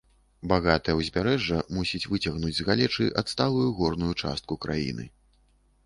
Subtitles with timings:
[0.51, 5.03] Багатае ўзбярэжжа мусіць выцягнуць з галечы адсталую горную частку краіны.